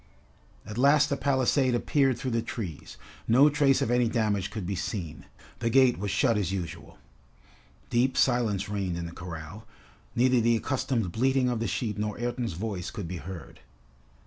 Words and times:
At 0.65 0.79
last 0.79 1.09
the 1.09 1.15
palisade 1.15 1.75
appeared 1.75 2.17
through 2.17 2.31
the 2.31 2.41
trees. 2.41 2.97
No 3.27 3.51
trace 3.51 3.83
of 3.83 3.91
any 3.91 4.09
damage 4.09 4.49
could 4.49 4.65
be 4.65 4.73
seen. 4.73 5.27
The 5.59 5.69
gate 5.69 5.99
was 5.99 6.09
shut 6.09 6.39
as 6.39 6.51
usual. 6.51 6.97
Deep 7.91 8.17
silence 8.17 8.67
reigned 8.67 8.97
in 8.97 9.05
the 9.05 9.11
corral. 9.11 9.67
Neither 10.15 10.41
the 10.41 10.55
accustomed 10.57 11.11
bleating 11.11 11.49
of 11.49 11.59
the 11.59 11.67
sheep 11.67 11.99
nor 11.99 12.17
Ayrton's 12.19 12.53
voice 12.53 12.89
could 12.89 13.07
be 13.07 13.17
heard. 13.17 13.59